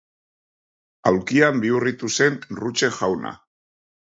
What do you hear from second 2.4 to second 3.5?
Ruche jauna.